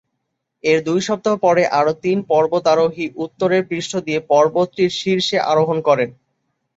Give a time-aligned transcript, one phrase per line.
[0.63, 6.09] এর দুই সপ্তাহ পরে আরো তিন পর্বতারোহী উত্তরের পৃষ্ঠ দিয়ে পর্বতটির শীর্ষে আরোহণ করেন।